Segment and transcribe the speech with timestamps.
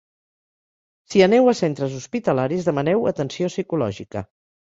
[1.13, 4.27] Si aneu a centres hospitalaris demaneu atenció psicològica.